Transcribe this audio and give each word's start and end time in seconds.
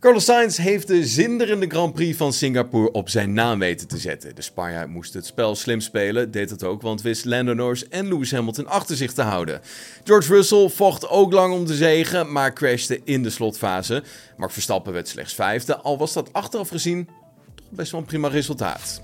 Carlos 0.00 0.24
Sainz 0.24 0.56
heeft 0.56 0.86
de 0.88 1.06
zinderende 1.06 1.66
Grand 1.68 1.92
Prix 1.94 2.16
van 2.16 2.32
Singapore 2.32 2.92
op 2.92 3.08
zijn 3.08 3.32
naam 3.32 3.58
weten 3.58 3.88
te 3.88 3.98
zetten. 3.98 4.34
De 4.34 4.42
Spanjaard 4.42 4.88
moest 4.88 5.14
het 5.14 5.26
spel 5.26 5.54
slim 5.54 5.80
spelen, 5.80 6.30
deed 6.30 6.50
het 6.50 6.64
ook, 6.64 6.82
want 6.82 7.02
wist 7.02 7.24
Lando 7.24 7.54
Norris 7.54 7.88
en 7.88 8.08
Lewis 8.08 8.32
Hamilton 8.32 8.66
achter 8.66 8.96
zich 8.96 9.12
te 9.12 9.22
houden. 9.22 9.60
George 10.04 10.34
Russell 10.34 10.68
vocht 10.68 11.08
ook 11.08 11.32
lang 11.32 11.54
om 11.54 11.66
de 11.66 11.74
zegen, 11.74 12.32
maar 12.32 12.52
crashte 12.52 13.00
in 13.04 13.22
de 13.22 13.30
slotfase. 13.30 14.02
Max 14.36 14.52
Verstappen 14.52 14.92
werd 14.92 15.08
slechts 15.08 15.34
vijfde, 15.34 15.76
al 15.76 15.98
was 15.98 16.12
dat 16.12 16.32
achteraf 16.32 16.68
gezien 16.68 17.08
toch 17.54 17.70
best 17.70 17.90
wel 17.90 18.00
een 18.00 18.06
prima 18.06 18.28
resultaat. 18.28 19.02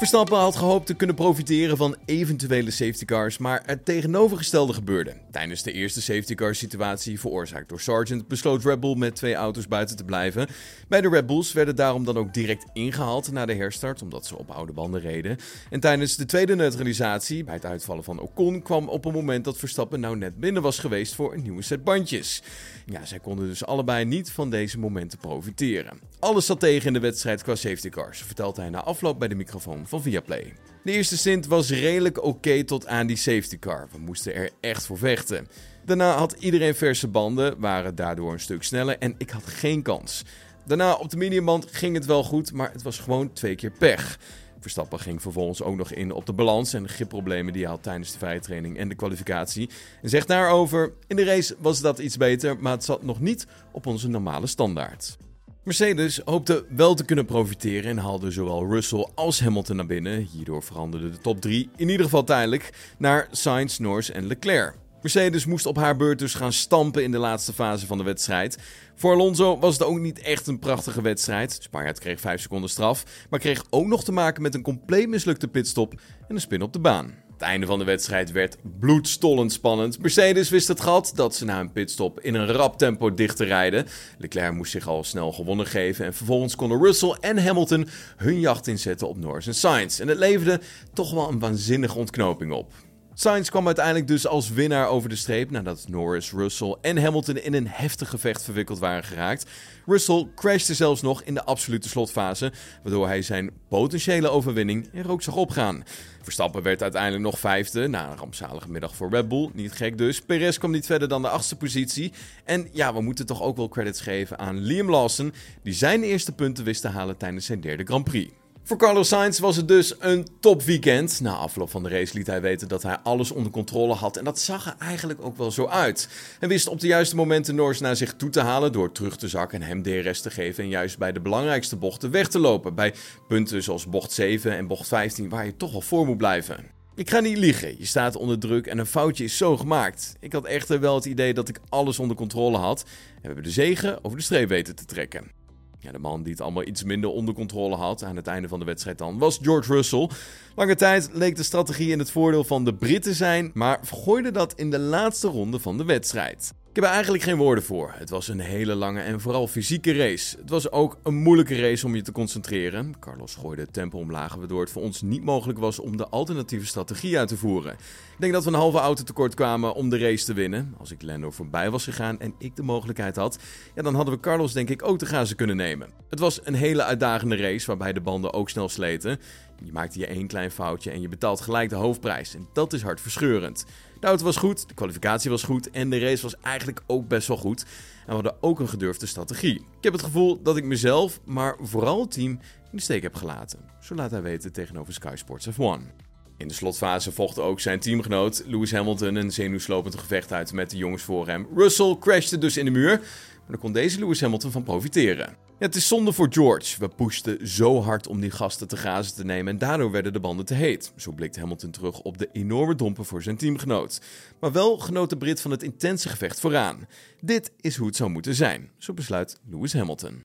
Verstappen 0.00 0.38
had 0.38 0.56
gehoopt 0.56 0.86
te 0.86 0.94
kunnen 0.94 1.16
profiteren 1.16 1.76
van 1.76 1.96
eventuele 2.04 2.70
safety 2.70 3.04
cars, 3.04 3.38
maar 3.38 3.62
het 3.66 3.84
tegenovergestelde 3.84 4.72
gebeurde. 4.72 5.14
Tijdens 5.30 5.62
de 5.62 5.72
eerste 5.72 6.02
safety 6.02 6.34
car 6.34 6.54
situatie, 6.54 7.20
veroorzaakt 7.20 7.68
door 7.68 7.80
Sargent, 7.80 8.28
besloot 8.28 8.64
Red 8.64 8.80
Bull 8.80 8.96
met 8.96 9.14
twee 9.14 9.34
auto's 9.34 9.68
buiten 9.68 9.96
te 9.96 10.04
blijven. 10.04 10.46
Beide 10.88 11.08
Red 11.08 11.26
Bulls 11.26 11.52
werden 11.52 11.76
daarom 11.76 12.04
dan 12.04 12.16
ook 12.16 12.34
direct 12.34 12.66
ingehaald 12.72 13.32
na 13.32 13.46
de 13.46 13.54
herstart, 13.54 14.02
omdat 14.02 14.26
ze 14.26 14.38
op 14.38 14.50
oude 14.50 14.72
banden 14.72 15.00
reden. 15.00 15.36
En 15.70 15.80
tijdens 15.80 16.16
de 16.16 16.26
tweede 16.26 16.54
neutralisatie, 16.54 17.44
bij 17.44 17.54
het 17.54 17.64
uitvallen 17.64 18.04
van 18.04 18.20
Ocon, 18.20 18.62
kwam 18.62 18.88
op 18.88 19.04
een 19.04 19.12
moment 19.12 19.44
dat 19.44 19.58
Verstappen 19.58 20.00
nou 20.00 20.16
net 20.16 20.40
binnen 20.40 20.62
was 20.62 20.78
geweest 20.78 21.14
voor 21.14 21.34
een 21.34 21.42
nieuwe 21.42 21.62
set 21.62 21.84
bandjes. 21.84 22.42
Ja, 22.86 23.04
zij 23.04 23.18
konden 23.18 23.48
dus 23.48 23.64
allebei 23.64 24.04
niet 24.04 24.30
van 24.30 24.50
deze 24.50 24.78
momenten 24.78 25.18
profiteren. 25.18 25.98
Alles 26.18 26.46
zat 26.46 26.60
tegen 26.60 26.86
in 26.86 26.92
de 26.92 27.00
wedstrijd 27.00 27.42
qua 27.42 27.54
safety 27.54 27.88
cars, 27.88 28.22
vertelde 28.22 28.60
hij 28.60 28.70
na 28.70 28.82
afloop 28.82 29.18
bij 29.18 29.28
de 29.28 29.34
microfoon 29.34 29.88
van 29.90 30.02
Viaplay. 30.02 30.52
De 30.84 30.92
eerste 30.92 31.16
stint 31.16 31.46
was 31.46 31.70
redelijk 31.70 32.22
oké 32.22 32.64
tot 32.64 32.86
aan 32.86 33.06
die 33.06 33.16
safety 33.16 33.58
car. 33.58 33.88
We 33.92 33.98
moesten 33.98 34.34
er 34.34 34.50
echt 34.60 34.86
voor 34.86 34.98
vechten. 34.98 35.46
Daarna 35.84 36.16
had 36.16 36.36
iedereen 36.38 36.74
verse 36.74 37.08
banden, 37.08 37.60
waren 37.60 37.94
daardoor 37.94 38.32
een 38.32 38.40
stuk 38.40 38.62
sneller 38.62 38.98
en 38.98 39.14
ik 39.18 39.30
had 39.30 39.46
geen 39.46 39.82
kans. 39.82 40.24
Daarna 40.66 40.94
op 40.94 41.10
de 41.10 41.16
mediumband 41.16 41.66
ging 41.70 41.94
het 41.94 42.06
wel 42.06 42.24
goed, 42.24 42.52
maar 42.52 42.72
het 42.72 42.82
was 42.82 42.98
gewoon 42.98 43.32
twee 43.32 43.54
keer 43.54 43.70
pech. 43.70 44.18
Verstappen 44.60 44.98
ging 44.98 45.22
vervolgens 45.22 45.62
ook 45.62 45.76
nog 45.76 45.92
in 45.92 46.12
op 46.12 46.26
de 46.26 46.32
balans 46.32 46.72
en 46.72 46.82
de 46.82 46.88
gripproblemen 46.88 47.52
die 47.52 47.62
hij 47.62 47.70
had 47.70 47.82
tijdens 47.82 48.12
de 48.12 48.18
vrije 48.18 48.40
training 48.40 48.78
en 48.78 48.88
de 48.88 48.94
kwalificatie. 48.94 49.70
En 50.02 50.08
zegt 50.08 50.28
daarover: 50.28 50.92
In 51.06 51.16
de 51.16 51.24
race 51.24 51.56
was 51.58 51.80
dat 51.80 51.98
iets 51.98 52.16
beter, 52.16 52.56
maar 52.58 52.72
het 52.72 52.84
zat 52.84 53.02
nog 53.02 53.20
niet 53.20 53.46
op 53.72 53.86
onze 53.86 54.08
normale 54.08 54.46
standaard. 54.46 55.16
Mercedes 55.64 56.20
hoopte 56.24 56.64
wel 56.68 56.94
te 56.94 57.04
kunnen 57.04 57.24
profiteren 57.24 57.90
en 57.90 57.98
haalde 57.98 58.30
zowel 58.30 58.66
Russell 58.66 59.08
als 59.14 59.40
Hamilton 59.40 59.76
naar 59.76 59.86
binnen. 59.86 60.28
Hierdoor 60.32 60.62
veranderde 60.62 61.10
de 61.10 61.18
top 61.18 61.40
3, 61.40 61.70
in 61.76 61.88
ieder 61.88 62.04
geval 62.04 62.24
tijdelijk, 62.24 62.94
naar 62.98 63.28
Sainz, 63.30 63.78
Norris 63.78 64.10
en 64.10 64.26
Leclerc. 64.26 64.74
Mercedes 65.02 65.46
moest 65.46 65.66
op 65.66 65.76
haar 65.76 65.96
beurt 65.96 66.18
dus 66.18 66.34
gaan 66.34 66.52
stampen 66.52 67.02
in 67.02 67.10
de 67.10 67.18
laatste 67.18 67.52
fase 67.52 67.86
van 67.86 67.98
de 67.98 68.04
wedstrijd. 68.04 68.58
Voor 68.94 69.12
Alonso 69.12 69.58
was 69.58 69.78
het 69.78 69.82
ook 69.82 69.98
niet 69.98 70.18
echt 70.18 70.46
een 70.46 70.58
prachtige 70.58 71.02
wedstrijd. 71.02 71.58
Spanjaard 71.60 71.98
kreeg 71.98 72.20
5 72.20 72.40
seconden 72.40 72.70
straf, 72.70 73.04
maar 73.30 73.40
kreeg 73.40 73.64
ook 73.70 73.86
nog 73.86 74.04
te 74.04 74.12
maken 74.12 74.42
met 74.42 74.54
een 74.54 74.62
compleet 74.62 75.08
mislukte 75.08 75.48
pitstop 75.48 75.92
en 76.28 76.34
een 76.34 76.40
spin 76.40 76.62
op 76.62 76.72
de 76.72 76.80
baan. 76.80 77.14
Het 77.40 77.48
einde 77.48 77.66
van 77.66 77.78
de 77.78 77.84
wedstrijd 77.84 78.32
werd 78.32 78.56
bloedstollend 78.80 79.52
spannend. 79.52 79.98
Mercedes 80.00 80.50
wist 80.50 80.68
het 80.68 80.80
gat 80.80 81.12
dat 81.14 81.34
ze 81.34 81.44
na 81.44 81.60
een 81.60 81.72
pitstop 81.72 82.20
in 82.20 82.34
een 82.34 82.46
rap 82.46 82.78
tempo 82.78 83.14
dicht 83.14 83.36
te 83.36 83.44
rijden. 83.44 83.86
Leclerc 84.18 84.52
moest 84.52 84.70
zich 84.70 84.88
al 84.88 85.04
snel 85.04 85.32
gewonnen 85.32 85.66
geven 85.66 86.04
en 86.04 86.14
vervolgens 86.14 86.56
konden 86.56 86.82
Russell 86.82 87.16
en 87.20 87.44
Hamilton 87.44 87.88
hun 88.16 88.40
jacht 88.40 88.66
inzetten 88.66 89.08
op 89.08 89.18
Norris 89.18 89.46
en. 89.46 90.00
En 90.00 90.08
het 90.08 90.18
leverde 90.18 90.60
toch 90.92 91.12
wel 91.12 91.28
een 91.28 91.38
waanzinnige 91.38 91.98
ontknoping 91.98 92.52
op. 92.52 92.72
Sainz 93.20 93.48
kwam 93.48 93.66
uiteindelijk 93.66 94.06
dus 94.06 94.26
als 94.26 94.50
winnaar 94.50 94.88
over 94.88 95.08
de 95.08 95.16
streep 95.16 95.50
nadat 95.50 95.84
Norris, 95.88 96.32
Russell 96.32 96.76
en 96.80 97.02
Hamilton 97.02 97.36
in 97.36 97.54
een 97.54 97.68
heftig 97.68 98.08
gevecht 98.08 98.42
verwikkeld 98.42 98.78
waren 98.78 99.04
geraakt. 99.04 99.46
Russell 99.86 100.26
crashte 100.34 100.74
zelfs 100.74 101.02
nog 101.02 101.22
in 101.22 101.34
de 101.34 101.44
absolute 101.44 101.88
slotfase, 101.88 102.52
waardoor 102.82 103.06
hij 103.06 103.22
zijn 103.22 103.50
potentiële 103.68 104.28
overwinning 104.28 104.88
er 104.94 105.10
ook 105.10 105.22
zag 105.22 105.36
opgaan. 105.36 105.84
Verstappen 106.22 106.62
werd 106.62 106.82
uiteindelijk 106.82 107.22
nog 107.22 107.38
vijfde, 107.38 107.88
na 107.88 108.10
een 108.10 108.16
rampzalige 108.16 108.70
middag 108.70 108.94
voor 108.94 109.10
Red 109.10 109.28
Bull. 109.28 109.50
Niet 109.52 109.72
gek 109.72 109.98
dus. 109.98 110.20
Perez 110.20 110.58
kwam 110.58 110.70
niet 110.70 110.86
verder 110.86 111.08
dan 111.08 111.22
de 111.22 111.28
achtste 111.28 111.56
positie. 111.56 112.12
En 112.44 112.68
ja, 112.72 112.94
we 112.94 113.00
moeten 113.00 113.26
toch 113.26 113.42
ook 113.42 113.56
wel 113.56 113.68
credits 113.68 114.00
geven 114.00 114.38
aan 114.38 114.58
Liam 114.58 114.90
Lawson, 114.90 115.32
die 115.62 115.74
zijn 115.74 116.02
eerste 116.02 116.32
punten 116.32 116.64
wist 116.64 116.80
te 116.80 116.88
halen 116.88 117.16
tijdens 117.16 117.46
zijn 117.46 117.60
derde 117.60 117.84
Grand 117.84 118.04
Prix. 118.04 118.39
Voor 118.62 118.78
Carlos 118.78 119.08
Sainz 119.08 119.38
was 119.38 119.56
het 119.56 119.68
dus 119.68 119.94
een 119.98 120.26
topweekend. 120.40 121.20
Na 121.20 121.34
afloop 121.34 121.70
van 121.70 121.82
de 121.82 121.88
race 121.88 122.14
liet 122.14 122.26
hij 122.26 122.40
weten 122.40 122.68
dat 122.68 122.82
hij 122.82 122.98
alles 123.02 123.30
onder 123.30 123.52
controle 123.52 123.94
had. 123.94 124.16
En 124.16 124.24
dat 124.24 124.38
zag 124.38 124.66
er 124.66 124.74
eigenlijk 124.78 125.24
ook 125.24 125.36
wel 125.36 125.50
zo 125.50 125.66
uit. 125.66 126.08
Hij 126.38 126.48
wist 126.48 126.68
op 126.68 126.80
de 126.80 126.86
juiste 126.86 127.16
momenten 127.16 127.54
Norris 127.54 127.80
naar 127.80 127.96
zich 127.96 128.14
toe 128.14 128.30
te 128.30 128.40
halen 128.40 128.72
door 128.72 128.92
terug 128.92 129.16
te 129.16 129.28
zakken 129.28 129.62
en 129.62 129.68
hem 129.68 129.82
DRS 129.82 130.20
te 130.20 130.30
geven. 130.30 130.64
En 130.64 130.70
juist 130.70 130.98
bij 130.98 131.12
de 131.12 131.20
belangrijkste 131.20 131.76
bochten 131.76 132.10
weg 132.10 132.28
te 132.28 132.38
lopen. 132.38 132.74
Bij 132.74 132.94
punten 133.28 133.62
zoals 133.62 133.86
bocht 133.86 134.12
7 134.12 134.56
en 134.56 134.66
bocht 134.66 134.88
15 134.88 135.28
waar 135.28 135.44
je 135.44 135.56
toch 135.56 135.72
wel 135.72 135.80
voor 135.80 136.06
moet 136.06 136.16
blijven. 136.16 136.78
Ik 136.94 137.10
ga 137.10 137.20
niet 137.20 137.36
liegen, 137.36 137.78
je 137.78 137.86
staat 137.86 138.16
onder 138.16 138.38
druk 138.38 138.66
en 138.66 138.78
een 138.78 138.86
foutje 138.86 139.24
is 139.24 139.36
zo 139.36 139.56
gemaakt. 139.56 140.16
Ik 140.20 140.32
had 140.32 140.44
echter 140.44 140.80
wel 140.80 140.94
het 140.94 141.04
idee 141.04 141.34
dat 141.34 141.48
ik 141.48 141.60
alles 141.68 141.98
onder 141.98 142.16
controle 142.16 142.56
had. 142.56 142.80
En 142.80 143.20
we 143.20 143.26
hebben 143.26 143.44
de 143.44 143.50
zegen 143.50 144.04
over 144.04 144.18
de 144.18 144.24
streep 144.24 144.48
weten 144.48 144.76
te 144.76 144.84
trekken. 144.84 145.39
De 145.80 145.98
man 145.98 146.22
die 146.22 146.32
het 146.32 146.40
allemaal 146.40 146.66
iets 146.66 146.82
minder 146.82 147.10
onder 147.10 147.34
controle 147.34 147.76
had 147.76 148.04
aan 148.04 148.16
het 148.16 148.26
einde 148.26 148.48
van 148.48 148.58
de 148.58 148.64
wedstrijd 148.64 148.98
dan, 148.98 149.18
was 149.18 149.38
George 149.42 149.72
Russell. 149.72 150.08
Lange 150.56 150.74
tijd 150.74 151.10
leek 151.12 151.36
de 151.36 151.42
strategie 151.42 151.90
in 151.90 151.98
het 151.98 152.10
voordeel 152.10 152.44
van 152.44 152.64
de 152.64 152.74
Britten 152.74 153.14
zijn, 153.14 153.50
maar 153.54 153.78
vergooide 153.82 154.30
dat 154.30 154.54
in 154.54 154.70
de 154.70 154.78
laatste 154.78 155.28
ronde 155.28 155.58
van 155.58 155.76
de 155.76 155.84
wedstrijd. 155.84 156.52
Ik 156.70 156.76
heb 156.76 156.84
er 156.84 156.90
eigenlijk 156.90 157.22
geen 157.22 157.36
woorden 157.36 157.64
voor. 157.64 157.94
Het 157.96 158.10
was 158.10 158.28
een 158.28 158.40
hele 158.40 158.74
lange 158.74 159.00
en 159.00 159.20
vooral 159.20 159.46
fysieke 159.46 159.92
race. 159.92 160.36
Het 160.36 160.50
was 160.50 160.70
ook 160.70 160.98
een 161.02 161.14
moeilijke 161.14 161.60
race 161.60 161.86
om 161.86 161.94
je 161.94 162.02
te 162.02 162.12
concentreren. 162.12 162.94
Carlos 163.00 163.34
gooide 163.34 163.62
het 163.62 163.72
tempo 163.72 163.98
omlaag, 163.98 164.34
waardoor 164.34 164.60
het 164.60 164.70
voor 164.70 164.82
ons 164.82 165.02
niet 165.02 165.24
mogelijk 165.24 165.58
was 165.58 165.78
om 165.78 165.96
de 165.96 166.08
alternatieve 166.08 166.66
strategie 166.66 167.18
uit 167.18 167.28
te 167.28 167.36
voeren. 167.36 167.72
Ik 167.72 168.26
denk 168.26 168.32
dat 168.32 168.44
we 168.44 168.50
een 168.50 168.56
halve 168.56 168.78
auto 168.78 169.02
tekort 169.02 169.34
kwamen 169.34 169.74
om 169.74 169.88
de 169.88 169.98
race 169.98 170.24
te 170.24 170.32
winnen. 170.32 170.74
Als 170.78 170.90
ik 170.90 171.02
Lando 171.02 171.30
voorbij 171.30 171.70
was 171.70 171.84
gegaan 171.84 172.20
en 172.20 172.34
ik 172.38 172.56
de 172.56 172.62
mogelijkheid 172.62 173.16
had, 173.16 173.38
ja, 173.74 173.82
dan 173.82 173.94
hadden 173.94 174.14
we 174.14 174.20
Carlos 174.20 174.52
denk 174.52 174.70
ik 174.70 174.82
ook 174.82 174.98
te 174.98 175.06
gazen 175.06 175.36
kunnen 175.36 175.56
nemen. 175.56 175.90
Het 176.10 176.18
was 176.18 176.40
een 176.42 176.54
hele 176.54 176.84
uitdagende 176.84 177.36
race 177.36 177.66
waarbij 177.66 177.92
de 177.92 178.00
banden 178.00 178.32
ook 178.32 178.50
snel 178.50 178.68
sleten. 178.68 179.18
Je 179.64 179.72
maakte 179.72 179.98
je 179.98 180.06
één 180.06 180.26
klein 180.26 180.50
foutje 180.50 180.90
en 180.90 181.00
je 181.00 181.08
betaalt 181.08 181.40
gelijk 181.40 181.70
de 181.70 181.76
hoofdprijs. 181.76 182.34
En 182.34 182.48
dat 182.52 182.72
is 182.72 182.82
hartverscheurend. 182.82 183.64
De 184.00 184.06
auto 184.06 184.24
was 184.24 184.36
goed, 184.36 184.68
de 184.68 184.74
kwalificatie 184.74 185.30
was 185.30 185.42
goed 185.42 185.70
en 185.70 185.90
de 185.90 185.98
race 185.98 186.22
was 186.22 186.36
eigenlijk 186.40 186.82
ook 186.86 187.08
best 187.08 187.28
wel 187.28 187.36
goed. 187.36 187.62
En 187.62 188.06
we 188.06 188.12
hadden 188.12 188.36
ook 188.40 188.60
een 188.60 188.68
gedurfde 188.68 189.06
strategie. 189.06 189.54
Ik 189.54 189.84
heb 189.84 189.92
het 189.92 190.02
gevoel 190.02 190.42
dat 190.42 190.56
ik 190.56 190.64
mezelf, 190.64 191.20
maar 191.24 191.56
vooral 191.60 192.00
het 192.00 192.10
team, 192.10 192.30
in 192.70 192.76
de 192.76 192.82
steek 192.82 193.02
heb 193.02 193.14
gelaten. 193.14 193.58
Zo 193.80 193.94
laat 193.94 194.10
hij 194.10 194.22
weten 194.22 194.52
tegenover 194.52 194.92
Sky 194.92 195.14
Sports 195.16 195.48
F1. 195.50 196.08
In 196.36 196.48
de 196.48 196.54
slotfase 196.54 197.12
vocht 197.12 197.38
ook 197.38 197.60
zijn 197.60 197.80
teamgenoot 197.80 198.42
Lewis 198.46 198.72
Hamilton 198.72 199.14
een 199.14 199.32
zenuwslopend 199.32 199.98
gevecht 199.98 200.32
uit 200.32 200.52
met 200.52 200.70
de 200.70 200.76
jongens 200.76 201.02
voor 201.02 201.26
hem. 201.26 201.46
Russell 201.54 201.96
crashte 202.00 202.38
dus 202.38 202.56
in 202.56 202.64
de 202.64 202.70
muur, 202.70 202.98
maar 202.98 203.48
daar 203.48 203.58
kon 203.58 203.72
deze 203.72 203.98
Lewis 203.98 204.20
Hamilton 204.20 204.50
van 204.50 204.62
profiteren. 204.62 205.36
Het 205.60 205.74
is 205.74 205.88
zonde 205.88 206.12
voor 206.12 206.26
George. 206.30 206.78
We 206.78 206.88
pushten 206.88 207.48
zo 207.48 207.80
hard 207.82 208.06
om 208.06 208.20
die 208.20 208.30
gasten 208.30 208.68
te 208.68 208.76
gazen 208.76 209.14
te 209.14 209.24
nemen 209.24 209.52
en 209.52 209.58
daardoor 209.58 209.90
werden 209.90 210.12
de 210.12 210.20
banden 210.20 210.46
te 210.46 210.54
heet. 210.54 210.92
Zo 210.96 211.12
blikt 211.12 211.36
Hamilton 211.36 211.70
terug 211.70 212.00
op 212.00 212.18
de 212.18 212.28
enorme 212.32 212.74
dompen 212.74 213.04
voor 213.04 213.22
zijn 213.22 213.36
teamgenoot. 213.36 214.00
Maar 214.40 214.52
wel 214.52 214.78
genoot 214.78 215.10
de 215.10 215.16
Brit 215.16 215.40
van 215.40 215.50
het 215.50 215.62
intense 215.62 216.08
gevecht 216.08 216.40
vooraan. 216.40 216.86
Dit 217.20 217.52
is 217.60 217.76
hoe 217.76 217.86
het 217.86 217.96
zou 217.96 218.10
moeten 218.10 218.34
zijn, 218.34 218.70
zo 218.78 218.92
besluit 218.92 219.40
Lewis 219.50 219.72
Hamilton. 219.72 220.20